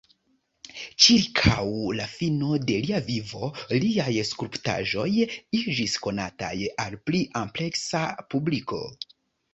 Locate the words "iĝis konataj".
5.61-6.53